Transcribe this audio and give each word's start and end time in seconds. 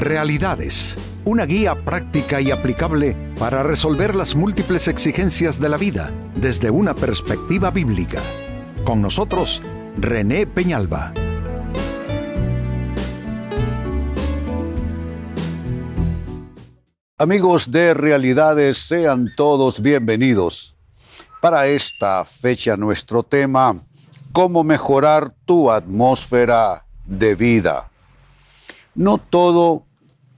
Realidades, 0.00 0.96
una 1.26 1.44
guía 1.44 1.74
práctica 1.74 2.40
y 2.40 2.50
aplicable 2.50 3.14
para 3.38 3.62
resolver 3.62 4.14
las 4.14 4.34
múltiples 4.34 4.88
exigencias 4.88 5.60
de 5.60 5.68
la 5.68 5.76
vida 5.76 6.10
desde 6.34 6.70
una 6.70 6.94
perspectiva 6.94 7.70
bíblica. 7.70 8.18
Con 8.82 9.02
nosotros, 9.02 9.60
René 9.98 10.46
Peñalba. 10.46 11.12
Amigos 17.18 17.70
de 17.70 17.92
Realidades, 17.92 18.78
sean 18.78 19.26
todos 19.36 19.82
bienvenidos. 19.82 20.76
Para 21.42 21.66
esta 21.66 22.24
fecha 22.24 22.74
nuestro 22.78 23.22
tema, 23.22 23.84
cómo 24.32 24.64
mejorar 24.64 25.34
tu 25.44 25.70
atmósfera 25.70 26.86
de 27.04 27.34
vida. 27.34 27.90
No 28.94 29.18
todo 29.18 29.89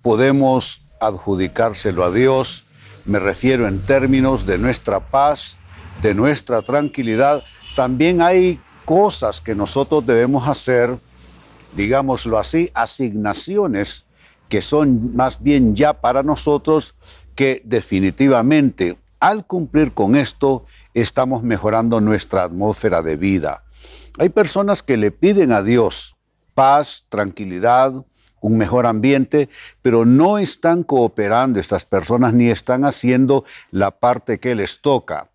podemos 0.03 0.81
adjudicárselo 1.01 2.05
a 2.05 2.11
Dios, 2.11 2.65
me 3.05 3.19
refiero 3.19 3.67
en 3.67 3.81
términos 3.81 4.47
de 4.47 4.59
nuestra 4.59 5.01
paz, 5.01 5.57
de 6.03 6.15
nuestra 6.15 6.63
tranquilidad. 6.63 7.43
También 7.75 8.23
hay 8.23 8.61
cosas 8.85 9.41
que 9.41 9.55
nosotros 9.55 10.07
debemos 10.07 10.49
hacer, 10.49 10.99
digámoslo 11.75 12.39
así, 12.39 12.71
asignaciones 12.75 14.07
que 14.49 14.61
son 14.61 15.17
más 15.17 15.43
bien 15.43 15.75
ya 15.75 15.95
para 15.95 16.23
nosotros 16.23 16.95
que 17.35 17.63
definitivamente 17.65 18.99
al 19.19 19.47
cumplir 19.47 19.95
con 19.95 20.17
esto 20.17 20.67
estamos 20.95 21.43
mejorando 21.43 22.01
nuestra 22.01 22.43
atmósfera 22.43 23.03
de 23.03 23.17
vida. 23.17 23.63
Hay 24.19 24.29
personas 24.29 24.83
que 24.83 24.97
le 24.97 25.11
piden 25.11 25.53
a 25.53 25.63
Dios 25.63 26.17
paz, 26.55 27.07
tranquilidad, 27.09 27.95
un 28.43 28.59
mejor 28.59 28.87
ambiente, 28.87 29.49
pero 29.81 30.05
no 30.05 30.37
están 30.37 30.83
cooperando 30.83 31.59
estas 31.59 31.87
personas 31.87 32.35
ni 32.35 32.51
están 32.51 32.85
haciendo 32.85 33.45
la 33.71 33.91
parte 33.91 34.39
que 34.39 34.55
les 34.55 34.81
toca. 34.81 35.31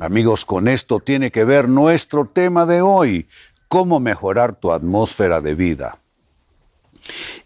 Amigos, 0.00 0.44
con 0.44 0.66
esto 0.66 0.98
tiene 0.98 1.30
que 1.30 1.44
ver 1.44 1.68
nuestro 1.68 2.26
tema 2.26 2.66
de 2.66 2.82
hoy, 2.82 3.28
cómo 3.68 4.00
mejorar 4.00 4.56
tu 4.56 4.72
atmósfera 4.72 5.40
de 5.40 5.54
vida. 5.54 5.98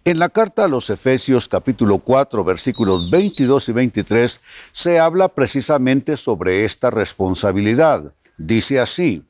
En 0.05 0.19
la 0.19 0.31
carta 0.31 0.65
a 0.65 0.69
los 0.69 0.89
Efesios 0.89 1.49
capítulo 1.49 1.99
4 1.99 2.45
versículos 2.45 3.11
22 3.11 3.69
y 3.69 3.73
23 3.73 4.41
se 4.73 4.99
habla 4.99 5.29
precisamente 5.29 6.17
sobre 6.17 6.65
esta 6.65 6.91
responsabilidad. 6.91 8.15
Dice 8.39 8.81
así, 8.81 9.25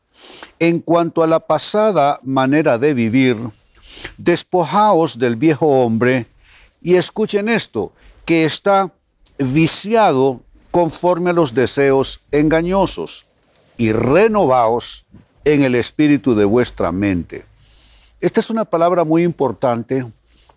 en 0.59 0.79
cuanto 0.79 1.23
a 1.23 1.27
la 1.27 1.41
pasada 1.41 2.21
manera 2.23 2.79
de 2.79 2.95
vivir, 2.95 3.39
despojaos 4.19 5.19
del 5.19 5.37
viejo 5.37 5.67
hombre 5.67 6.27
y 6.83 6.97
escuchen 6.97 7.49
esto, 7.49 7.93
que 8.25 8.45
está 8.45 8.93
viciado 9.39 10.41
conforme 10.71 11.31
a 11.31 11.35
los 11.35 11.55
deseos 11.55 12.21
engañosos 12.31 13.27
y 13.77 13.93
renovaos 13.93 15.07
en 15.45 15.63
el 15.63 15.75
espíritu 15.75 16.35
de 16.35 16.45
vuestra 16.45 16.93
mente. 16.93 17.45
Esta 18.21 18.41
es 18.41 18.51
una 18.51 18.65
palabra 18.65 19.05
muy 19.05 19.23
importante, 19.25 20.07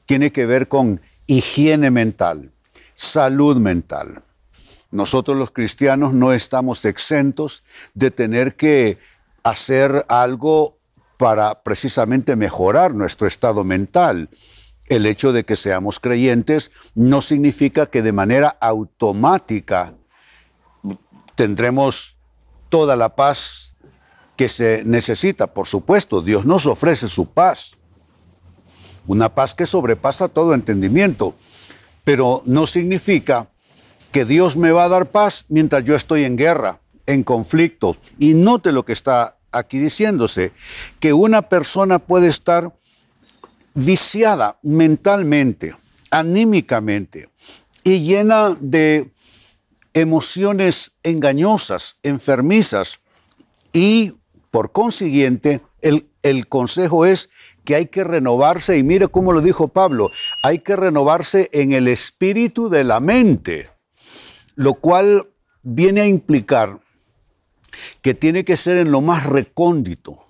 tiene 0.05 0.31
que 0.31 0.45
ver 0.45 0.67
con 0.67 1.01
higiene 1.27 1.89
mental, 1.89 2.51
salud 2.93 3.57
mental. 3.57 4.21
Nosotros 4.91 5.37
los 5.37 5.51
cristianos 5.51 6.13
no 6.13 6.33
estamos 6.33 6.85
exentos 6.85 7.63
de 7.93 8.11
tener 8.11 8.55
que 8.55 8.99
hacer 9.43 10.05
algo 10.07 10.77
para 11.23 11.63
precisamente 11.63 12.35
mejorar 12.35 12.93
nuestro 12.93 13.27
estado 13.27 13.63
mental. 13.63 14.27
El 14.87 15.05
hecho 15.05 15.31
de 15.31 15.45
que 15.45 15.55
seamos 15.55 16.01
creyentes 16.01 16.69
no 16.95 17.21
significa 17.21 17.85
que 17.85 18.01
de 18.01 18.11
manera 18.11 18.57
automática 18.59 19.93
tendremos 21.35 22.17
toda 22.67 22.97
la 22.97 23.15
paz 23.15 23.77
que 24.35 24.49
se 24.49 24.83
necesita. 24.83 25.47
Por 25.47 25.65
supuesto, 25.65 26.21
Dios 26.21 26.45
nos 26.45 26.65
ofrece 26.65 27.07
su 27.07 27.27
paz, 27.27 27.77
una 29.07 29.33
paz 29.33 29.55
que 29.55 29.65
sobrepasa 29.65 30.27
todo 30.27 30.53
entendimiento, 30.53 31.35
pero 32.03 32.43
no 32.45 32.67
significa 32.67 33.47
que 34.11 34.25
Dios 34.25 34.57
me 34.57 34.73
va 34.73 34.83
a 34.83 34.89
dar 34.89 35.09
paz 35.09 35.45
mientras 35.47 35.85
yo 35.85 35.95
estoy 35.95 36.25
en 36.25 36.35
guerra, 36.35 36.81
en 37.05 37.23
conflicto. 37.23 37.95
Y 38.19 38.33
note 38.33 38.73
lo 38.73 38.83
que 38.83 38.91
está 38.91 39.37
aquí 39.53 39.79
diciéndose, 39.79 40.51
que 40.99 41.13
una 41.13 41.43
persona 41.43 41.99
puede 41.99 42.27
estar 42.27 42.73
viciada 43.73 44.59
mentalmente, 44.61 45.75
anímicamente 46.11 47.29
y 47.83 48.01
llena 48.01 48.55
de 48.59 49.11
emociones 49.93 50.93
engañosas, 51.03 51.97
enfermizas 52.03 52.99
y 53.73 54.13
por 54.51 54.71
consiguiente 54.71 55.61
el, 55.81 56.07
el, 56.23 56.47
consejo 56.47 57.05
es 57.05 57.29
que 57.65 57.75
hay 57.75 57.87
que 57.87 58.03
renovarse 58.03 58.77
y 58.77 58.83
mire 58.83 59.07
cómo 59.07 59.33
lo 59.33 59.41
dijo 59.41 59.67
Pablo, 59.67 60.09
hay 60.43 60.59
que 60.59 60.75
renovarse 60.75 61.49
en 61.51 61.73
el 61.73 61.87
espíritu 61.87 62.69
de 62.69 62.83
la 62.83 62.99
mente, 62.99 63.69
lo 64.55 64.75
cual 64.75 65.27
viene 65.61 66.01
a 66.01 66.07
implicar 66.07 66.79
que 68.01 68.13
tiene 68.13 68.45
que 68.45 68.57
ser 68.57 68.77
en 68.77 68.91
lo 68.91 69.01
más 69.01 69.25
recóndito, 69.25 70.23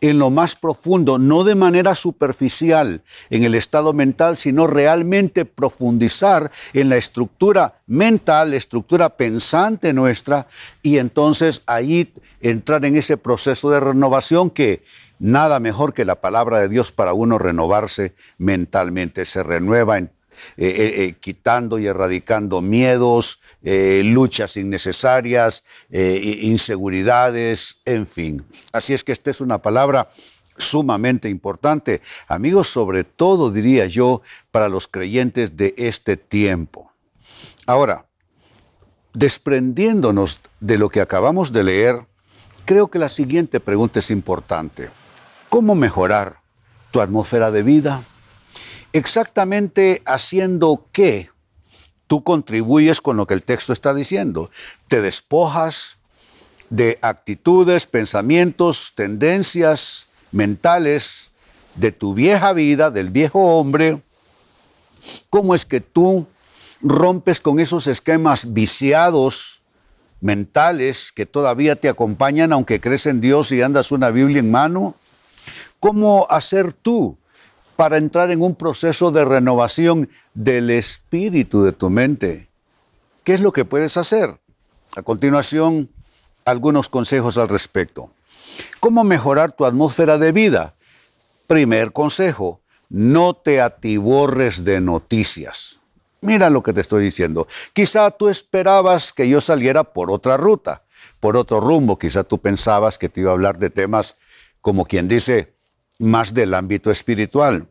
en 0.00 0.18
lo 0.18 0.30
más 0.30 0.54
profundo, 0.54 1.18
no 1.18 1.44
de 1.44 1.54
manera 1.54 1.94
superficial 1.94 3.02
en 3.30 3.44
el 3.44 3.54
estado 3.54 3.92
mental, 3.92 4.36
sino 4.36 4.66
realmente 4.66 5.44
profundizar 5.44 6.50
en 6.72 6.88
la 6.88 6.96
estructura 6.96 7.80
mental, 7.86 8.50
la 8.50 8.56
estructura 8.56 9.16
pensante 9.16 9.92
nuestra, 9.92 10.46
y 10.82 10.98
entonces 10.98 11.62
ahí 11.66 12.12
entrar 12.40 12.84
en 12.84 12.96
ese 12.96 13.16
proceso 13.16 13.70
de 13.70 13.80
renovación 13.80 14.50
que 14.50 14.82
nada 15.18 15.60
mejor 15.60 15.94
que 15.94 16.04
la 16.04 16.20
palabra 16.20 16.60
de 16.60 16.68
Dios 16.68 16.92
para 16.92 17.12
uno 17.12 17.38
renovarse 17.38 18.14
mentalmente, 18.38 19.24
se 19.24 19.42
renueva 19.42 19.98
en 19.98 20.10
eh, 20.56 20.68
eh, 20.68 21.04
eh, 21.04 21.16
quitando 21.20 21.78
y 21.78 21.86
erradicando 21.86 22.60
miedos, 22.60 23.40
luchas 23.62 24.56
innecesarias, 24.56 25.64
inseguridades, 25.90 27.78
en 27.84 28.06
fin. 28.06 28.44
Así 28.72 28.94
es 28.94 29.02
que 29.04 29.12
esta 29.12 29.30
es 29.30 29.40
una 29.40 29.58
palabra 29.58 30.08
sumamente 30.58 31.28
importante, 31.28 32.00
amigos, 32.28 32.68
sobre 32.68 33.04
todo 33.04 33.50
diría 33.50 33.86
yo, 33.86 34.22
para 34.50 34.68
los 34.68 34.88
creyentes 34.88 35.56
de 35.56 35.74
este 35.76 36.16
tiempo. 36.16 36.92
Ahora, 37.66 38.06
desprendiéndonos 39.12 40.40
de 40.60 40.78
lo 40.78 40.88
que 40.88 41.00
acabamos 41.00 41.52
de 41.52 41.64
leer, 41.64 42.06
creo 42.64 42.88
que 42.88 42.98
la 42.98 43.08
siguiente 43.08 43.60
pregunta 43.60 43.98
es 43.98 44.10
importante. 44.10 44.90
¿Cómo 45.48 45.74
mejorar 45.74 46.40
tu 46.90 47.00
atmósfera 47.00 47.50
de 47.50 47.62
vida? 47.62 48.02
Exactamente 48.96 50.02
haciendo 50.06 50.86
qué 50.92 51.30
tú 52.06 52.22
contribuyes 52.22 53.00
con 53.00 53.16
lo 53.16 53.26
que 53.26 53.34
el 53.34 53.42
texto 53.42 53.72
está 53.72 53.94
diciendo. 53.94 54.50
Te 54.88 55.00
despojas 55.00 55.96
de 56.70 56.98
actitudes, 57.02 57.86
pensamientos, 57.86 58.92
tendencias 58.94 60.08
mentales 60.32 61.30
de 61.74 61.92
tu 61.92 62.14
vieja 62.14 62.52
vida, 62.52 62.90
del 62.90 63.10
viejo 63.10 63.58
hombre. 63.58 64.02
¿Cómo 65.30 65.54
es 65.54 65.66
que 65.66 65.80
tú 65.80 66.26
rompes 66.80 67.40
con 67.40 67.60
esos 67.60 67.86
esquemas 67.86 68.52
viciados 68.52 69.60
mentales 70.20 71.12
que 71.12 71.26
todavía 71.26 71.76
te 71.76 71.88
acompañan 71.88 72.52
aunque 72.52 72.80
crees 72.80 73.06
en 73.06 73.20
Dios 73.20 73.52
y 73.52 73.62
andas 73.62 73.92
una 73.92 74.10
Biblia 74.10 74.40
en 74.40 74.50
mano? 74.50 74.94
¿Cómo 75.80 76.26
hacer 76.30 76.72
tú 76.72 77.18
para 77.76 77.98
entrar 77.98 78.30
en 78.30 78.42
un 78.42 78.54
proceso 78.54 79.10
de 79.10 79.24
renovación 79.24 80.08
del 80.34 80.70
espíritu 80.70 81.62
de 81.62 81.72
tu 81.72 81.90
mente. 81.90 82.48
¿Qué 83.22 83.34
es 83.34 83.40
lo 83.40 83.52
que 83.52 83.64
puedes 83.64 83.96
hacer? 83.96 84.40
A 84.96 85.02
continuación, 85.02 85.90
algunos 86.44 86.88
consejos 86.88 87.36
al 87.38 87.48
respecto. 87.48 88.10
¿Cómo 88.80 89.04
mejorar 89.04 89.52
tu 89.52 89.66
atmósfera 89.66 90.16
de 90.16 90.32
vida? 90.32 90.74
Primer 91.46 91.92
consejo, 91.92 92.60
no 92.88 93.34
te 93.34 93.60
atiborres 93.60 94.64
de 94.64 94.80
noticias. 94.80 95.80
Mira 96.22 96.50
lo 96.50 96.62
que 96.62 96.72
te 96.72 96.80
estoy 96.80 97.04
diciendo. 97.04 97.46
Quizá 97.72 98.10
tú 98.10 98.28
esperabas 98.28 99.12
que 99.12 99.28
yo 99.28 99.40
saliera 99.40 99.84
por 99.84 100.10
otra 100.10 100.36
ruta, 100.36 100.84
por 101.20 101.36
otro 101.36 101.60
rumbo. 101.60 101.98
Quizá 101.98 102.24
tú 102.24 102.38
pensabas 102.38 102.96
que 102.96 103.08
te 103.08 103.20
iba 103.20 103.30
a 103.30 103.34
hablar 103.34 103.58
de 103.58 103.70
temas 103.70 104.16
como 104.60 104.86
quien 104.86 105.08
dice, 105.08 105.55
más 105.98 106.34
del 106.34 106.54
ámbito 106.54 106.90
espiritual. 106.90 107.68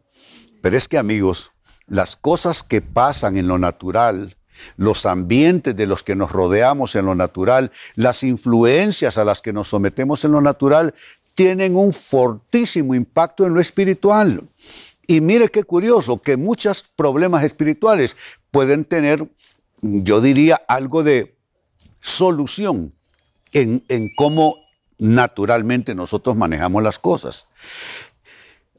Pero 0.62 0.78
es 0.78 0.88
que 0.88 0.98
amigos, 0.98 1.52
las 1.88 2.16
cosas 2.16 2.64
que 2.64 2.82
pasan 2.82 3.38
en 3.38 3.48
lo 3.48 3.58
natural, 3.58 4.38
los 4.78 5.06
ambientes 5.06 5.76
de 5.76 5.86
los 5.86 6.04
que 6.04 6.16
nos 6.16 6.32
rodeamos 6.32 6.96
en 6.96 7.06
lo 7.06 7.16
natural, 7.16 7.72
las 7.96 8.24
influencias 8.24 9.18
a 9.18 9.26
las 9.26 9.42
que 9.42 9.54
nos 9.54 9.70
sometemos 9.70 10.24
en 10.26 10.32
lo 10.32 10.42
natural, 10.42 10.94
tienen 11.36 11.76
un 11.76 11.94
fortísimo 11.94 12.96
impacto 12.96 13.46
en 13.46 13.54
lo 13.54 13.62
espiritual. 13.62 14.48
Y 15.06 15.22
mire 15.22 15.50
qué 15.50 15.64
curioso, 15.64 16.22
que 16.22 16.38
muchos 16.38 16.84
problemas 16.96 17.44
espirituales 17.44 18.16
pueden 18.50 18.86
tener, 18.86 19.28
yo 19.82 20.22
diría, 20.22 20.56
algo 20.68 21.04
de 21.04 21.36
solución 22.00 22.94
en, 23.52 23.84
en 23.90 24.10
cómo 24.16 24.56
naturalmente 24.98 25.94
nosotros 25.94 26.36
manejamos 26.36 26.82
las 26.82 26.98
cosas. 26.98 27.48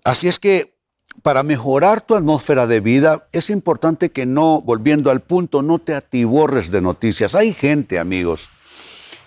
Así 0.06 0.29
es 0.29 0.38
que 0.38 0.73
para 1.23 1.43
mejorar 1.43 2.00
tu 2.00 2.14
atmósfera 2.14 2.69
de 2.69 2.79
vida 2.79 3.26
es 3.32 3.50
importante 3.50 4.11
que 4.11 4.25
no, 4.25 4.62
volviendo 4.62 5.11
al 5.11 5.20
punto, 5.20 5.62
no 5.62 5.81
te 5.81 5.97
atiborres 5.97 6.70
de 6.70 6.81
noticias. 6.81 7.35
Hay 7.35 7.53
gente, 7.53 7.99
amigos, 7.99 8.49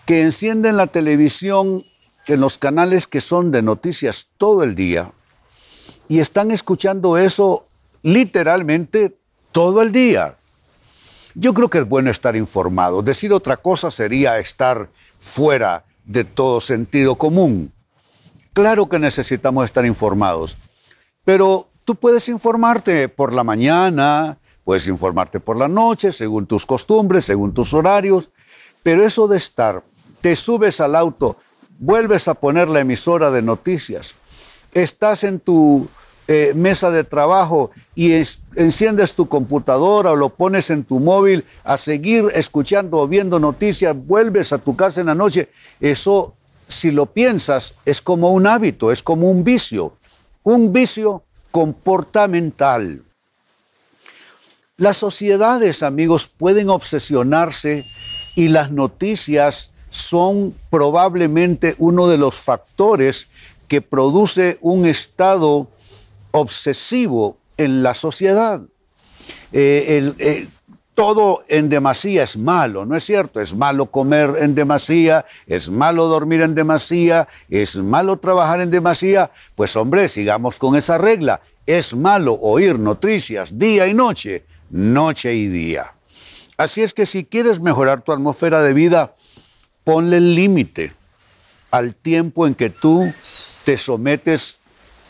que 0.05 0.21
encienden 0.21 0.77
la 0.77 0.87
televisión 0.87 1.83
en 2.27 2.39
los 2.39 2.57
canales 2.57 3.07
que 3.07 3.19
son 3.19 3.51
de 3.51 3.61
noticias 3.61 4.27
todo 4.37 4.63
el 4.63 4.73
día 4.73 5.11
y 6.07 6.19
están 6.19 6.49
escuchando 6.49 7.17
eso 7.17 7.67
literalmente 8.01 9.17
todo 9.51 9.81
el 9.81 9.91
día. 9.91 10.37
Yo 11.35 11.53
creo 11.53 11.69
que 11.69 11.79
es 11.79 11.89
bueno 11.89 12.09
estar 12.09 12.37
informado. 12.37 13.01
Decir 13.01 13.33
otra 13.33 13.57
cosa 13.57 13.91
sería 13.91 14.39
estar 14.39 14.87
fuera 15.19 15.83
de 16.05 16.23
todo 16.23 16.61
sentido 16.61 17.15
común. 17.15 17.73
Claro 18.53 18.89
que 18.89 18.97
necesitamos 18.97 19.65
estar 19.65 19.85
informados, 19.85 20.57
pero 21.23 21.69
tú 21.85 21.95
puedes 21.95 22.29
informarte 22.29 23.09
por 23.09 23.33
la 23.33 23.43
mañana, 23.43 24.37
puedes 24.63 24.87
informarte 24.87 25.39
por 25.39 25.57
la 25.57 25.67
noche, 25.67 26.11
según 26.11 26.45
tus 26.45 26.65
costumbres, 26.65 27.25
según 27.25 27.53
tus 27.53 27.73
horarios, 27.73 28.29
pero 28.83 29.03
eso 29.03 29.27
de 29.27 29.37
estar, 29.37 29.83
te 30.21 30.35
subes 30.35 30.79
al 30.79 30.95
auto, 30.95 31.37
vuelves 31.79 32.27
a 32.27 32.35
poner 32.35 32.69
la 32.69 32.81
emisora 32.81 33.31
de 33.31 33.41
noticias, 33.41 34.13
estás 34.73 35.23
en 35.23 35.39
tu 35.39 35.87
eh, 36.27 36.53
mesa 36.53 36.91
de 36.91 37.03
trabajo 37.03 37.71
y 37.95 38.13
enciendes 38.55 39.15
tu 39.15 39.27
computadora 39.27 40.11
o 40.11 40.15
lo 40.15 40.29
pones 40.29 40.69
en 40.69 40.83
tu 40.83 40.99
móvil 40.99 41.43
a 41.63 41.75
seguir 41.75 42.25
escuchando 42.35 42.99
o 42.99 43.07
viendo 43.07 43.39
noticias, 43.39 43.95
vuelves 43.97 44.53
a 44.53 44.59
tu 44.59 44.75
casa 44.75 45.01
en 45.01 45.07
la 45.07 45.15
noche, 45.15 45.49
eso, 45.79 46.35
si 46.67 46.91
lo 46.91 47.07
piensas, 47.07 47.73
es 47.85 47.99
como 47.99 48.31
un 48.31 48.45
hábito, 48.45 48.91
es 48.91 49.01
como 49.01 49.31
un 49.31 49.43
vicio, 49.43 49.93
un 50.49 50.73
vicio 50.73 51.23
comportamental. 51.51 53.03
Las 54.77 54.97
sociedades, 54.97 55.83
amigos, 55.83 56.27
pueden 56.27 56.69
obsesionarse 56.69 57.85
y 58.35 58.47
las 58.47 58.71
noticias 58.71 59.71
son 59.89 60.55
probablemente 60.69 61.75
uno 61.77 62.07
de 62.07 62.17
los 62.17 62.35
factores 62.35 63.27
que 63.67 63.81
produce 63.81 64.57
un 64.61 64.85
estado 64.85 65.67
obsesivo 66.31 67.37
en 67.57 67.83
la 67.83 67.93
sociedad. 67.93 68.61
Eh, 69.51 70.13
eh, 70.19 70.47
todo 70.99 71.45
en 71.47 71.69
demasía 71.69 72.23
es 72.23 72.35
malo, 72.35 72.85
¿no 72.85 72.93
es 72.93 73.05
cierto? 73.05 73.39
Es 73.39 73.55
malo 73.55 73.85
comer 73.85 74.33
en 74.39 74.53
demasía, 74.53 75.25
es 75.47 75.69
malo 75.69 76.07
dormir 76.07 76.41
en 76.41 76.55
demasía, 76.55 77.29
es 77.49 77.77
malo 77.77 78.17
trabajar 78.17 78.59
en 78.59 78.69
demasía. 78.69 79.31
Pues 79.55 79.77
hombre, 79.77 80.09
sigamos 80.09 80.57
con 80.57 80.75
esa 80.75 80.97
regla. 80.97 81.39
Es 81.65 81.93
malo 81.93 82.33
oír 82.33 82.77
noticias 82.77 83.57
día 83.57 83.87
y 83.87 83.93
noche, 83.93 84.43
noche 84.71 85.33
y 85.33 85.47
día. 85.47 85.93
Así 86.57 86.81
es 86.81 86.93
que 86.93 87.05
si 87.05 87.23
quieres 87.23 87.61
mejorar 87.61 88.01
tu 88.01 88.11
atmósfera 88.11 88.61
de 88.61 88.73
vida, 88.73 89.15
ponle 89.85 90.19
límite 90.19 90.91
al 91.71 91.95
tiempo 91.95 92.45
en 92.45 92.55
que 92.55 92.71
tú 92.71 93.09
te 93.63 93.77
sometes 93.77 94.57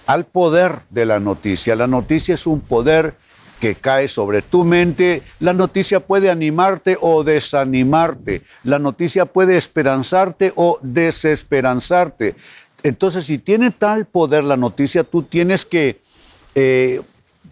al 0.06 0.27
poder 0.27 0.81
de 0.92 1.07
la 1.07 1.19
noticia. 1.19 1.75
La 1.75 1.88
noticia 1.88 2.35
es 2.35 2.45
un 2.45 2.62
poder 2.62 3.15
que 3.59 3.75
cae 3.75 4.07
sobre 4.07 4.41
tu 4.41 4.63
mente. 4.63 5.21
La 5.39 5.53
noticia 5.53 6.00
puede 6.00 6.29
animarte 6.29 6.97
o 7.00 7.23
desanimarte. 7.23 8.41
La 8.63 8.79
noticia 8.79 9.25
puede 9.25 9.57
esperanzarte 9.57 10.53
o 10.56 10.79
desesperanzarte. 10.81 12.35
Entonces, 12.83 13.25
si 13.25 13.38
tiene 13.38 13.71
tal 13.71 14.06
poder 14.06 14.44
la 14.44 14.57
noticia, 14.57 15.03
tú 15.03 15.23
tienes 15.23 15.65
que 15.65 16.01
eh, 16.56 17.01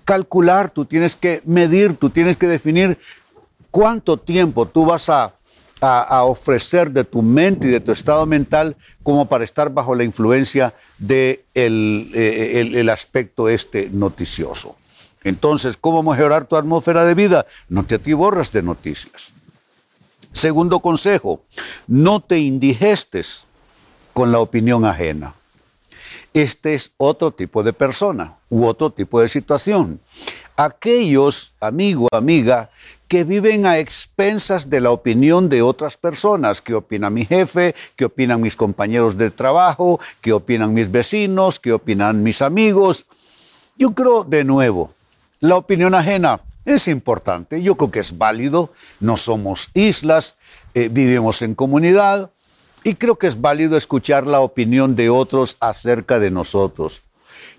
calcular, 0.06 0.70
tú 0.70 0.86
tienes 0.86 1.16
que 1.16 1.42
medir, 1.46 1.96
tú 1.96 2.10
tienes 2.10 2.38
que 2.38 2.48
definir 2.48 2.98
cuánto 3.70 4.18
tiempo 4.18 4.66
tú 4.66 4.86
vas 4.86 5.10
a 5.10 5.34
ofrecer 6.24 6.90
de 6.90 7.04
tu 7.04 7.22
mente 7.22 7.68
y 7.68 7.72
de 7.72 7.80
tu 7.82 7.92
estado 7.92 8.26
mental 8.26 8.76
como 9.04 9.28
para 9.28 9.44
estar 9.44 9.70
bajo 9.70 9.94
la 9.94 10.04
influencia 10.04 10.74
del 10.98 11.44
de 11.54 12.82
eh, 12.82 12.90
aspecto 12.90 13.50
este 13.50 13.90
noticioso. 13.92 14.76
Entonces, 15.28 15.76
¿cómo 15.76 16.04
mejorar 16.04 16.46
tu 16.46 16.56
atmósfera 16.56 17.06
de 17.06 17.14
vida? 17.14 17.46
No 17.68 17.84
te 17.84 17.96
atiborras 17.96 18.52
de 18.52 18.64
noticias. 18.64 19.32
Segundo 20.32 20.80
consejo, 20.80 21.42
no 21.88 22.22
te 22.22 22.40
indigestes 22.40 23.46
con 24.14 24.32
la 24.32 24.40
opinión 24.40 24.86
ajena. 24.86 25.34
Este 26.34 26.76
es 26.76 26.92
otro 26.98 27.32
tipo 27.32 27.64
de 27.64 27.74
persona 27.74 28.38
u 28.50 28.66
otro 28.66 28.90
tipo 28.90 29.20
de 29.20 29.28
situación. 29.28 30.00
Aquellos, 30.56 31.54
amigo, 31.60 32.08
amiga, 32.12 32.70
que 33.08 33.24
viven 33.24 33.66
a 33.66 33.80
expensas 33.80 34.70
de 34.70 34.80
la 34.80 34.92
opinión 34.92 35.50
de 35.50 35.62
otras 35.62 35.98
personas. 35.98 36.62
¿Qué 36.62 36.74
opina 36.74 37.10
mi 37.10 37.26
jefe? 37.26 37.76
¿Qué 37.96 38.06
opinan 38.06 38.42
mis 38.42 38.56
compañeros 38.56 39.18
de 39.18 39.30
trabajo? 39.32 40.00
¿Qué 40.22 40.32
opinan 40.34 40.74
mis 40.74 40.90
vecinos? 40.90 41.60
¿Qué 41.60 41.74
opinan 41.74 42.24
mis 42.24 42.42
amigos? 42.42 43.06
Yo 43.78 43.92
creo, 43.94 44.24
de 44.24 44.44
nuevo, 44.44 44.92
la 45.40 45.56
opinión 45.56 45.94
ajena 45.96 46.42
es 46.66 46.88
importante. 46.88 47.62
Yo 47.62 47.76
creo 47.76 47.92
que 47.92 48.00
es 48.00 48.18
válido. 48.18 48.72
No 49.00 49.18
somos 49.18 49.70
islas, 49.74 50.36
eh, 50.74 50.90
vivimos 50.90 51.42
en 51.42 51.56
comunidad. 51.56 52.32
Y 52.84 52.96
creo 52.96 53.18
que 53.18 53.28
es 53.28 53.40
válido 53.40 53.78
escuchar 53.78 54.28
la 54.28 54.40
opinión 54.42 54.96
de 54.96 55.10
otros 55.10 55.58
acerca 55.60 56.20
de 56.20 56.32
nosotros. 56.32 57.04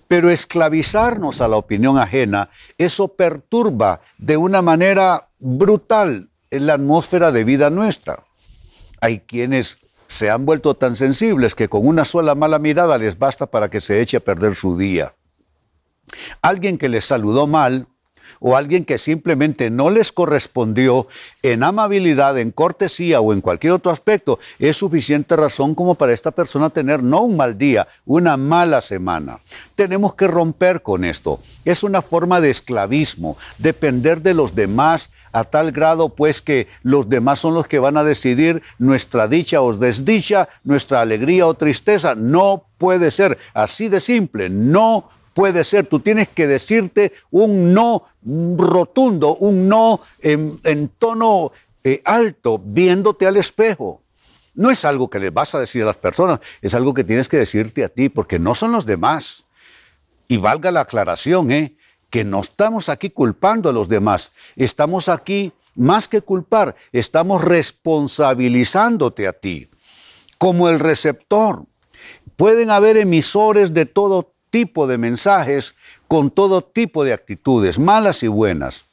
Pero 0.07 0.31
esclavizarnos 0.31 1.41
a 1.41 1.49
la 1.49 1.57
opinión 1.57 1.99
ajena, 1.99 2.51
eso 2.79 3.09
perturba 3.09 4.01
de 4.17 4.37
una 4.37 4.63
manera 4.63 5.29
brutal 5.39 6.29
en 6.51 6.67
la 6.67 6.75
atmósfera 6.75 7.31
de 7.31 7.45
vida 7.45 7.71
nuestra. 7.71 8.25
Hay 9.01 9.21
quienes 9.21 9.79
se 10.07 10.31
han 10.31 10.47
vuelto 10.47 10.75
tan 10.75 10.97
sensibles 10.97 11.55
que 11.55 11.69
con 11.69 11.87
una 11.87 12.05
sola 12.05 12.35
mala 12.35 12.59
mirada 12.59 12.97
les 12.97 13.19
basta 13.19 13.47
para 13.47 13.69
que 13.69 13.81
se 13.81 14.01
eche 14.01 14.17
a 14.17 14.21
perder 14.21 14.55
su 14.55 14.77
día. 14.77 15.15
Alguien 16.43 16.79
que 16.79 16.89
les 16.89 17.05
saludó 17.05 17.47
mal 17.47 17.87
o 18.41 18.57
alguien 18.57 18.85
que 18.85 18.99
simplemente 18.99 19.71
no 19.71 19.91
les 19.91 20.13
correspondió 20.13 21.07
en 21.43 21.63
amabilidad, 21.63 22.39
en 22.39 22.51
cortesía 22.51 23.21
o 23.21 23.33
en 23.33 23.41
cualquier 23.41 23.73
otro 23.73 23.91
aspecto, 23.91 24.39
es 24.59 24.77
suficiente 24.77 25.37
razón 25.37 25.75
como 25.75 25.95
para 25.95 26.13
esta 26.13 26.31
persona 26.31 26.71
tener 26.71 27.03
no 27.03 27.23
un 27.23 27.37
mal 27.37 27.59
día, 27.59 27.89
una 28.05 28.37
mala 28.37 28.81
semana. 28.81 29.41
Tenemos 29.75 30.15
que 30.15 30.27
romper 30.27 30.83
con 30.83 31.05
esto. 31.05 31.41
Es 31.65 31.83
una 31.83 32.03
forma 32.03 32.41
de 32.41 32.51
esclavismo, 32.51 33.37
depender 33.59 34.23
de 34.23 34.35
los 34.35 34.55
demás 34.55 35.11
a 35.33 35.45
tal 35.45 35.73
grado 35.73 36.09
pues 36.09 36.41
que 36.41 36.69
los 36.83 37.09
demás 37.09 37.41
son 37.41 37.55
los 37.55 37.67
que 37.67 37.79
van 37.79 37.97
a 37.97 38.05
decidir 38.05 38.63
nuestra 38.79 39.29
dicha 39.29 39.61
o 39.61 39.73
desdicha, 39.75 40.49
nuestra 40.65 41.01
alegría 41.01 41.47
o 41.47 41.55
tristeza. 41.55 42.15
No 42.15 42.65
puede 42.79 43.11
ser 43.11 43.39
así 43.53 43.89
de 43.89 44.01
simple, 44.01 44.49
no 44.49 45.09
puede 45.39 45.63
ser. 45.63 45.87
Tú 45.87 46.01
tienes 46.01 46.27
que 46.27 46.49
decirte 46.49 47.13
un 47.31 47.73
no 47.73 48.03
rotundo, 48.25 49.37
un 49.37 49.69
no 49.69 50.01
en, 50.19 50.89
tono 50.99 51.53
eh, 51.85 52.03
alto, 52.05 52.61
viéndote 52.61 53.25
al 53.25 53.37
espejo. 53.37 54.03
No 54.55 54.69
es 54.69 54.85
algo 54.85 55.09
que 55.09 55.21
le 55.21 55.31
vas 55.31 55.55
a 55.55 55.61
decir 55.61 55.83
a 55.83 55.87
las 55.87 55.97
personas, 55.97 56.41
es 56.61 56.75
algo 56.75 56.93
que 56.93 57.05
tienes 57.05 57.29
que 57.29 57.37
decirte 57.37 57.85
a 57.85 57.89
ti, 57.89 58.09
porque 58.09 58.41
no 58.41 58.57
son 58.57 58.73
los 58.73 58.85
demás. 58.85 59.47
Y 60.27 60.39
valga 60.39 60.73
la 60.73 60.81
aclaración, 60.81 61.53
¿eh? 61.53 61.77
que 62.11 62.25
no 62.25 62.41
estamos 62.41 62.89
aquí 62.89 63.11
culpando 63.11 63.69
a 63.69 63.73
los 63.73 63.89
demás, 63.89 64.33
estamos 64.57 65.09
aquí 65.09 65.53
más 65.77 66.09
que 66.09 66.21
culpar, 66.21 66.75
estamos 66.91 67.45
responsabilizándote 67.45 69.29
a 69.29 69.35
ti 69.35 69.71
como 70.37 70.69
el 70.69 70.81
receptor. 70.81 71.65
Pueden 72.35 72.71
haber 72.71 72.97
emisores 72.97 73.73
de 73.73 73.87
todo 73.87 74.35
tipo 74.51 74.87
de 74.87 74.99
mensajes 74.99 75.75
con 76.07 76.31
todo 76.31 76.63
tipo 76.63 77.05
de 77.05 77.13
actitudes, 77.13 77.79
malas 77.79 78.23
y 78.23 78.29
buenas. 78.29 78.85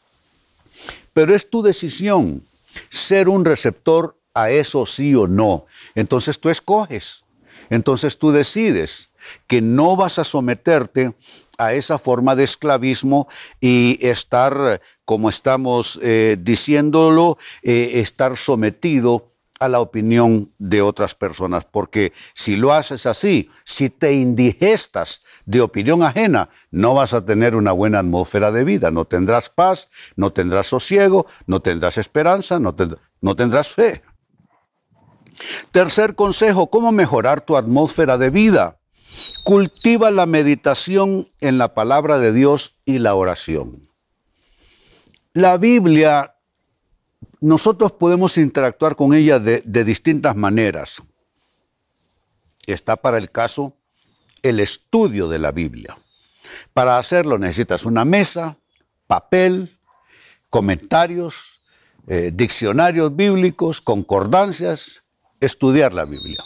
Pero 1.14 1.36
es 1.36 1.50
tu 1.50 1.62
decisión 1.62 2.44
ser 2.90 3.30
un 3.30 3.46
receptor 3.46 4.18
a 4.34 4.50
eso 4.52 4.86
sí 4.86 5.16
o 5.16 5.28
no. 5.28 5.66
Entonces 5.96 6.40
tú 6.40 6.50
escoges, 6.50 7.24
entonces 7.70 8.18
tú 8.18 8.32
decides 8.32 9.10
que 9.48 9.62
no 9.62 9.96
vas 9.96 10.20
a 10.20 10.24
someterte 10.24 11.16
a 11.58 11.74
esa 11.74 11.98
forma 11.98 12.36
de 12.36 12.44
esclavismo 12.44 13.28
y 13.62 13.98
estar, 14.06 14.82
como 15.06 15.30
estamos 15.30 16.00
eh, 16.04 16.38
diciéndolo, 16.40 17.38
eh, 17.64 17.92
estar 17.96 18.38
sometido 18.38 19.32
a 19.60 19.68
la 19.68 19.80
opinión 19.80 20.54
de 20.58 20.82
otras 20.82 21.16
personas, 21.16 21.66
porque 21.66 22.14
si 22.34 22.56
lo 22.56 22.74
haces 22.74 23.06
así, 23.06 23.50
si 23.64 23.90
te 23.90 24.14
indigestas 24.14 25.22
de 25.46 25.62
opinión 25.62 26.04
ajena, 26.04 26.50
no 26.72 26.94
vas 26.94 27.14
a 27.14 27.26
tener 27.26 27.56
una 27.56 27.72
buena 27.72 28.00
atmósfera 28.00 28.52
de 28.52 28.64
vida, 28.64 28.92
no 28.92 29.06
tendrás 29.06 29.50
paz, 29.50 29.90
no 30.16 30.32
tendrás 30.34 30.68
sosiego, 30.68 31.26
no 31.48 31.62
tendrás 31.62 31.98
esperanza, 31.98 32.60
no, 32.60 32.76
no 33.22 33.36
tendrás 33.36 33.74
fe. 33.74 34.04
Tercer 35.72 36.16
consejo, 36.16 36.70
¿cómo 36.70 36.92
mejorar 36.92 37.42
tu 37.42 37.58
atmósfera 37.58 38.18
de 38.18 38.30
vida? 38.30 38.80
Cultiva 39.44 40.12
la 40.12 40.26
meditación 40.26 41.28
en 41.40 41.58
la 41.58 41.74
palabra 41.74 42.18
de 42.18 42.34
Dios 42.34 42.76
y 42.86 43.00
la 43.00 43.16
oración. 43.16 43.90
La 45.34 45.58
Biblia 45.58 46.35
nosotros 47.40 47.92
podemos 47.92 48.38
interactuar 48.38 48.96
con 48.96 49.14
ella 49.14 49.40
de, 49.40 49.62
distintas 49.84 50.36
maneras. 50.36 51.02
Está 52.66 52.96
para 52.96 53.18
el 53.18 53.30
caso 53.32 53.78
el 54.42 54.60
estudio 54.60 55.28
de 55.28 55.40
la 55.40 55.52
Biblia. 55.52 55.98
Para 56.74 56.98
hacerlo 56.98 57.38
necesitas 57.38 57.86
una 57.86 58.06
mesa, 58.06 58.58
papel, 59.08 59.78
comentarios, 60.50 61.62
eh, 62.08 62.32
diccionarios 62.34 63.16
bíblicos, 63.16 63.82
concordancias, 63.82 65.04
estudiar 65.40 65.94
la 65.94 66.06
Biblia. 66.06 66.44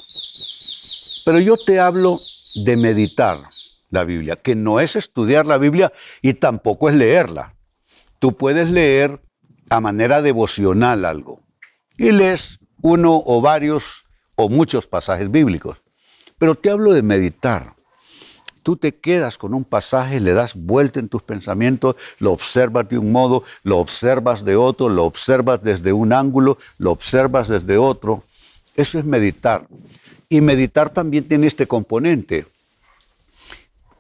Pero 1.26 1.40
yo 1.40 1.56
te 1.58 1.80
hablo 1.80 2.20
de 2.66 2.76
meditar 2.76 3.50
la 3.90 4.04
Biblia, 4.04 4.36
que 4.36 4.56
no 4.56 4.80
es 4.80 4.96
estudiar 4.96 5.46
la 5.46 5.58
Biblia 5.58 5.92
y 6.22 6.34
tampoco 6.34 6.90
es 6.90 6.96
leerla. 6.96 7.56
Tú 8.20 8.36
puedes 8.36 8.70
leer 8.70 9.22
a 9.70 9.80
manera 9.80 10.22
devocional 10.22 11.06
algo. 11.06 11.40
Y 11.98 12.12
lees 12.12 12.60
uno 12.82 13.22
o 13.26 13.42
varios 13.42 14.06
o 14.36 14.50
muchos 14.50 14.88
pasajes 14.88 15.30
bíblicos. 15.30 15.78
Pero 16.38 16.56
te 16.56 16.70
hablo 16.70 16.94
de 16.94 17.02
meditar. 17.02 17.76
Tú 18.64 18.78
te 18.78 18.96
quedas 18.96 19.38
con 19.38 19.54
un 19.54 19.64
pasaje, 19.64 20.20
le 20.20 20.34
das 20.34 20.54
vuelta 20.56 21.00
en 21.00 21.10
tus 21.10 21.24
pensamientos, 21.24 21.96
lo 22.20 22.32
observas 22.32 22.88
de 22.88 22.98
un 22.98 23.12
modo, 23.12 23.44
lo 23.64 23.78
observas 23.78 24.46
de 24.46 24.56
otro, 24.56 24.90
lo 24.90 25.06
observas 25.06 25.64
desde 25.64 25.94
un 25.94 26.14
ángulo, 26.14 26.58
lo 26.78 26.92
observas 26.92 27.48
desde 27.48 27.78
otro. 27.78 28.24
Eso 28.76 29.00
es 29.00 29.06
meditar. 29.06 29.68
Y 30.30 30.42
meditar 30.42 30.90
también 30.90 31.28
tiene 31.28 31.48
este 31.48 31.68
componente. 31.68 32.46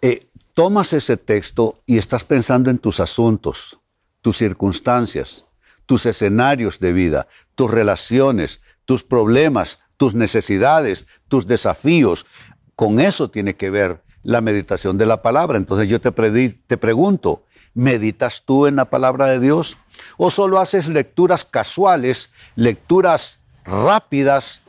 Eh, 0.01 0.27
tomas 0.53 0.93
ese 0.93 1.17
texto 1.17 1.79
y 1.85 1.97
estás 1.97 2.23
pensando 2.23 2.69
en 2.69 2.77
tus 2.77 2.99
asuntos, 2.99 3.79
tus 4.21 4.37
circunstancias, 4.37 5.45
tus 5.89 6.05
escenarios 6.05 6.77
de 6.77 6.93
vida, 6.93 7.27
tus 7.55 7.71
relaciones, 7.71 8.61
tus 8.85 9.03
problemas, 9.03 9.79
tus 9.97 10.13
necesidades, 10.13 11.07
tus 11.27 11.47
desafíos. 11.47 12.27
Con 12.75 12.99
eso 12.99 13.31
tiene 13.31 13.55
que 13.55 13.71
ver 13.71 14.03
la 14.21 14.39
meditación 14.39 14.99
de 14.99 15.07
la 15.07 15.23
palabra. 15.23 15.57
Entonces 15.57 15.89
yo 15.89 15.99
te, 15.99 16.11
te 16.11 16.77
pregunto, 16.77 17.43
¿meditas 17.73 18.43
tú 18.45 18.67
en 18.67 18.75
la 18.75 18.85
palabra 18.85 19.29
de 19.29 19.39
Dios? 19.39 19.77
¿O 20.17 20.29
solo 20.29 20.59
haces 20.59 20.87
lecturas 20.87 21.43
casuales, 21.43 22.29
lecturas 22.55 23.39
rápidas 23.65 24.61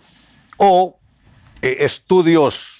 o 0.56 0.96
eh, 1.60 1.76
estudios 1.80 2.79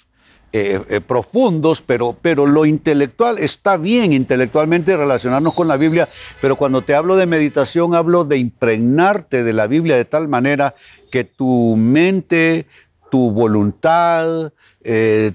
eh, 0.52 0.82
eh, 0.88 1.00
profundos, 1.00 1.80
pero, 1.80 2.16
pero 2.20 2.44
lo 2.44 2.66
intelectual 2.66 3.38
está 3.38 3.76
bien 3.76 4.12
intelectualmente 4.12 4.96
relacionarnos 4.96 5.54
con 5.54 5.68
la 5.68 5.76
Biblia, 5.76 6.08
pero 6.40 6.56
cuando 6.56 6.82
te 6.82 6.96
hablo 6.96 7.14
de 7.14 7.26
meditación 7.26 7.94
hablo 7.94 8.24
de 8.24 8.38
impregnarte 8.38 9.44
de 9.44 9.52
la 9.52 9.68
Biblia 9.68 9.94
de 9.94 10.06
tal 10.06 10.26
manera 10.26 10.74
que 11.12 11.22
tu 11.22 11.76
mente, 11.76 12.66
tu 13.12 13.30
voluntad, 13.30 14.52
eh, 14.82 15.34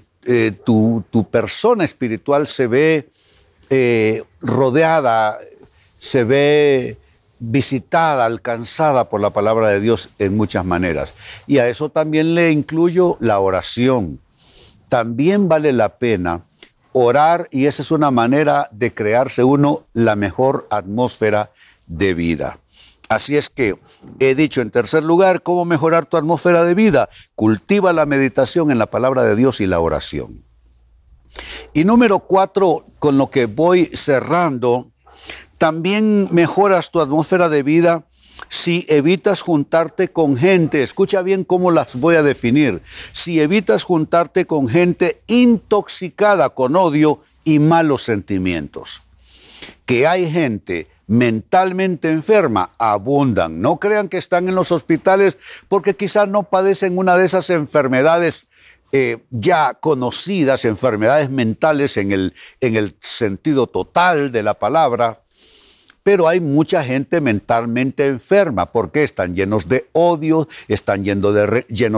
tu, 0.66 1.02
tu, 1.10 1.30
persona 1.30 1.86
espiritual 1.86 2.46
se 2.46 2.68
ve 2.68 3.10
rodeada, 4.42 5.38
se 5.98 6.26
ve 6.26 6.98
visitada, 7.40 8.26
alcanzada 8.26 9.08
por 9.08 9.22
la 9.22 9.30
palabra 9.30 9.70
de 9.70 9.80
Dios 9.80 10.10
en 10.20 10.36
muchas 10.36 10.66
maneras. 10.66 11.14
Y 11.48 11.60
a 11.60 11.70
eso 11.70 11.88
también 11.88 12.36
le 12.36 12.52
incluyo 12.52 13.16
la 13.22 13.40
oración 13.40 14.20
también 14.88 15.48
vale 15.50 15.74
la 15.74 15.98
pena 15.98 16.44
orar 16.94 17.50
y 17.52 17.66
esa 17.66 17.82
es 17.82 17.92
una 17.92 18.10
manera 18.10 18.70
de 18.72 18.94
crearse 18.94 19.44
uno 19.44 19.84
la 19.94 20.16
mejor 20.16 20.68
atmósfera 20.72 21.52
de 21.88 22.14
vida. 22.14 22.60
Así 23.10 23.38
es 23.38 23.50
que 23.50 23.78
he 24.20 24.34
dicho 24.34 24.62
en 24.62 24.72
tercer 24.72 25.04
lugar, 25.04 25.44
¿cómo 25.44 25.66
mejorar 25.66 26.06
tu 26.06 26.18
atmósfera 26.18 26.64
de 26.64 26.74
vida? 26.74 27.10
Cultiva 27.36 27.94
la 27.94 28.06
meditación 28.06 28.72
en 28.72 28.80
la 28.80 28.90
palabra 28.90 29.24
de 29.24 29.36
Dios 29.36 29.62
y 29.62 29.68
la 29.68 29.80
oración. 29.80 30.44
Y 31.74 31.84
número 31.84 32.20
cuatro, 32.20 32.86
con 33.00 33.18
lo 33.18 33.30
que 33.30 33.46
voy 33.46 33.88
cerrando, 33.94 34.92
también 35.58 36.30
mejoras 36.32 36.92
tu 36.92 37.02
atmósfera 37.02 37.50
de 37.50 37.62
vida 37.62 38.06
si 38.50 38.86
evitas 38.90 39.42
juntarte 39.42 40.10
con 40.10 40.38
gente, 40.38 40.84
escucha 40.84 41.22
bien 41.22 41.44
cómo 41.44 41.72
las 41.72 41.96
voy 41.96 42.16
a 42.16 42.24
definir, 42.24 42.82
si 43.12 43.40
evitas 43.40 43.84
juntarte 43.84 44.46
con 44.46 44.68
gente 44.68 45.22
intoxicada 45.28 46.50
con 46.50 46.76
odio 46.76 47.22
y 47.44 47.60
malos 47.60 48.04
sentimientos. 48.04 49.02
Que 49.86 50.08
hay 50.08 50.30
gente 50.30 50.88
mentalmente 51.08 52.10
enferma, 52.10 52.72
abundan. 52.78 53.62
No 53.62 53.78
crean 53.78 54.10
que 54.10 54.18
están 54.18 54.50
en 54.50 54.56
los 54.56 54.72
hospitales 54.72 55.38
porque 55.68 55.96
quizás 55.96 56.28
no 56.28 56.44
padecen 56.44 56.98
una 56.98 57.18
de 57.18 57.26
esas 57.26 57.50
enfermedades 57.50 58.48
eh, 58.92 59.18
ya 59.30 59.74
conocidas, 59.74 60.66
enfermedades 60.66 61.30
mentales 61.30 61.98
en 61.98 62.12
el, 62.12 62.34
en 62.62 62.76
el 62.76 62.96
sentido 63.02 63.68
total 63.68 64.32
de 64.32 64.44
la 64.44 64.54
palabra, 64.56 65.22
pero 66.06 66.28
hay 66.28 66.40
mucha 66.40 66.84
gente 66.84 67.20
mentalmente 67.20 68.06
enferma 68.06 68.72
porque 68.72 69.04
están 69.04 69.36
llenos 69.36 69.68
de 69.68 69.90
odio, 69.92 70.48
están 70.68 71.04
llenos 71.04 71.34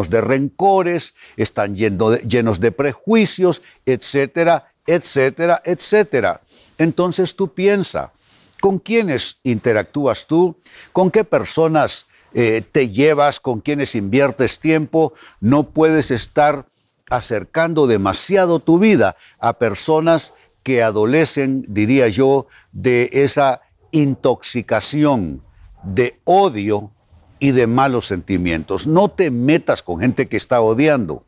de, 0.10 0.22
rencores, 0.22 1.14
están 1.36 1.76
llenos 1.76 2.62
de 2.62 2.72
prejuicios, 2.72 3.62
etcétera, 3.86 4.72
etcétera, 4.86 5.62
etcétera. 5.66 6.40
Entonces 6.78 7.36
tú 7.36 7.54
piensa, 7.54 8.14
¿con 8.62 8.80
quiénes 8.80 9.40
interactúas 9.44 10.26
tú? 10.26 10.56
¿Con 10.94 11.12
qué 11.12 11.26
personas 11.26 12.06
eh, 12.34 12.64
te 12.72 12.90
llevas? 12.90 13.42
¿Con 13.42 13.60
quiénes 13.60 13.94
inviertes 13.94 14.60
tiempo? 14.60 15.16
No 15.42 15.72
puedes 15.72 16.12
estar 16.12 16.70
acercando 17.10 17.88
demasiado 17.88 18.60
tu 18.60 18.80
vida 18.80 19.18
a 19.38 19.60
personas 19.60 20.34
que 20.64 20.82
adolecen, 20.82 21.66
diría 21.68 22.08
yo, 22.08 22.48
de 22.72 23.10
esa 23.12 23.62
intoxicación 23.92 25.44
de 25.84 26.20
odio 26.26 26.92
y 27.40 27.52
de 27.52 27.68
malos 27.68 28.08
sentimientos. 28.08 28.88
No 28.88 29.10
te 29.10 29.32
metas 29.32 29.84
con 29.84 30.00
gente 30.00 30.28
que 30.28 30.38
está 30.38 30.62
odiando. 30.62 31.26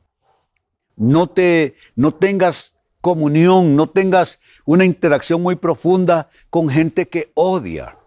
No 0.96 1.28
te 1.28 1.76
no 1.96 2.14
tengas 2.14 2.76
comunión, 3.02 3.76
no 3.76 3.88
tengas 3.88 4.40
una 4.66 4.86
interacción 4.86 5.42
muy 5.42 5.56
profunda 5.56 6.30
con 6.50 6.70
gente 6.70 7.08
que 7.08 7.32
odia. 7.36 7.98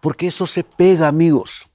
Porque 0.00 0.28
eso 0.28 0.46
se 0.46 0.62
pega, 0.62 1.08
amigos. 1.08 1.66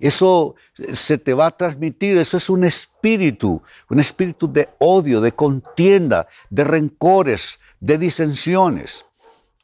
Eso 0.00 0.54
se 0.92 1.18
te 1.18 1.34
va 1.34 1.46
a 1.46 1.56
transmitir, 1.56 2.18
eso 2.18 2.36
es 2.36 2.48
un 2.48 2.62
espíritu, 2.62 3.62
un 3.90 3.98
espíritu 3.98 4.52
de 4.52 4.68
odio, 4.78 5.20
de 5.20 5.32
contienda, 5.32 6.28
de 6.50 6.62
rencores, 6.62 7.58
de 7.80 7.98
disensiones 7.98 9.07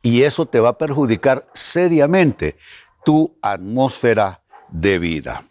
y 0.05 0.23
eso 0.23 0.47
te 0.47 0.61
va 0.61 0.69
a 0.69 0.79
perjudicar 0.79 1.49
seriamente 1.55 2.57
tu 3.05 3.37
atmósfera 3.43 4.43
de 4.69 4.99
vida. 4.99 5.43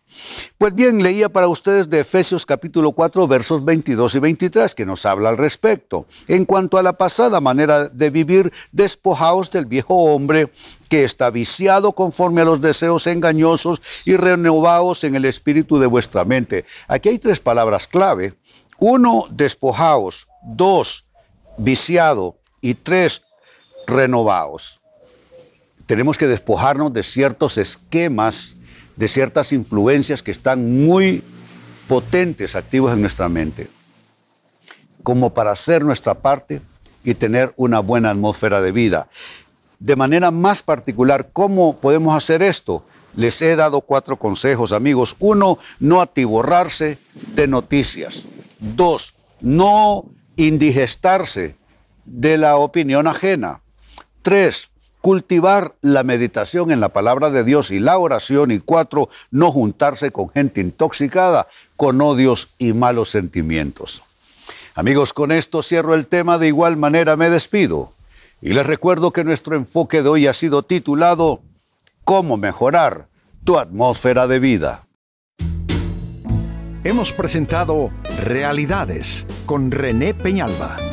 Pues 0.60 0.76
bien, 0.76 1.02
leía 1.02 1.28
para 1.28 1.48
ustedes 1.48 1.90
de 1.90 2.02
Efesios 2.02 2.46
capítulo 2.46 2.92
4 2.92 3.28
versos 3.28 3.66
22 3.66 4.14
y 4.14 4.20
23 4.20 4.76
que 4.76 4.86
nos 4.86 5.08
habla 5.08 5.30
al 5.30 5.38
respecto. 5.38 6.06
En 6.28 6.46
cuanto 6.46 6.78
a 6.78 6.84
la 6.84 6.94
pasada 6.94 7.42
manera 7.42 7.90
de 7.90 8.12
vivir, 8.12 8.54
despojaos 8.72 9.50
del 9.50 9.66
viejo 9.66 9.96
hombre 9.96 10.52
que 10.88 11.04
está 11.04 11.32
viciado 11.32 11.94
conforme 11.94 12.42
a 12.42 12.46
los 12.46 12.62
deseos 12.62 13.08
engañosos 13.08 13.82
y 14.06 14.18
renovaos 14.18 15.04
en 15.04 15.16
el 15.16 15.26
espíritu 15.26 15.80
de 15.80 15.88
vuestra 15.88 16.26
mente. 16.26 16.66
Aquí 16.88 17.10
hay 17.10 17.18
tres 17.18 17.40
palabras 17.40 17.88
clave. 17.88 18.36
Uno, 18.78 19.26
despojaos. 19.32 20.28
Dos, 20.44 21.08
viciado. 21.58 22.38
Y 22.62 22.76
tres, 22.76 23.24
renovados. 23.88 24.82
Tenemos 25.86 26.18
que 26.18 26.28
despojarnos 26.28 26.94
de 26.94 27.04
ciertos 27.04 27.58
esquemas, 27.58 28.58
de 28.96 29.08
ciertas 29.08 29.52
influencias 29.52 30.24
que 30.24 30.32
están 30.32 30.86
muy 30.86 31.24
potentes, 31.88 32.56
activos 32.56 32.94
en 32.94 33.02
nuestra 33.02 33.28
mente, 33.30 33.68
como 35.04 35.34
para 35.34 35.52
hacer 35.52 35.84
nuestra 35.84 36.14
parte 36.14 36.62
y 37.04 37.14
tener 37.14 37.54
una 37.58 37.80
buena 37.80 38.12
atmósfera 38.12 38.62
de 38.62 38.72
vida. 38.72 39.10
De 39.80 39.96
manera 39.96 40.32
más 40.32 40.64
particular, 40.64 41.30
¿cómo 41.34 41.78
podemos 41.78 42.16
hacer 42.16 42.42
esto? 42.42 42.86
les 43.16 43.42
he 43.42 43.56
dado 43.56 43.82
cuatro 43.82 44.18
consejos, 44.18 44.72
amigos. 44.72 45.16
Uno, 45.20 45.60
no 45.80 46.02
atiborrarse 46.02 46.98
de 47.36 47.48
noticias. 47.48 48.24
Dos, 48.60 49.14
no 49.42 50.06
indigestarse 50.36 51.56
de 52.06 52.38
la 52.38 52.58
opinión 52.58 53.08
ajena. 53.08 53.62
Tres, 54.24 54.70
cultivar 55.02 55.76
la 55.82 56.04
meditación 56.04 56.72
en 56.72 56.80
la 56.80 56.90
palabra 56.90 57.30
de 57.30 57.44
Dios 57.44 57.72
y 57.72 57.80
la 57.82 57.98
oración. 57.98 58.52
Y 58.52 58.60
cuatro, 58.60 59.10
no 59.32 59.52
juntarse 59.52 60.12
con 60.12 60.30
gente 60.30 60.62
intoxicada, 60.62 61.48
con 61.76 62.00
odios 62.02 62.48
y 62.58 62.72
malos 62.72 63.10
sentimientos. 63.10 64.02
Amigos, 64.76 65.12
con 65.12 65.34
esto 65.34 65.62
cierro 65.62 65.94
el 65.94 66.08
tema, 66.08 66.38
de 66.38 66.48
igual 66.48 66.78
manera 66.78 67.18
me 67.18 67.30
despido. 67.30 67.92
Y 68.42 68.54
les 68.54 68.66
recuerdo 68.66 69.12
que 69.12 69.26
nuestro 69.26 69.58
enfoque 69.58 70.02
de 70.02 70.10
hoy 70.10 70.28
ha 70.28 70.34
sido 70.34 70.64
titulado 70.64 71.42
¿Cómo 72.06 72.38
mejorar 72.38 73.10
tu 73.44 73.60
atmósfera 73.60 74.28
de 74.28 74.40
vida? 74.40 74.88
Hemos 76.86 77.12
presentado 77.12 77.92
Realidades 78.24 79.28
con 79.46 79.70
René 79.70 80.14
Peñalba. 80.14 80.93